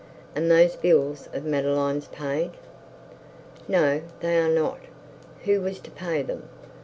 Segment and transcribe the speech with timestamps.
[0.35, 2.53] 'Are those bills of Madeline's paid?'
[3.67, 4.79] 'No, they are not.
[5.43, 6.49] Who was to pay them?'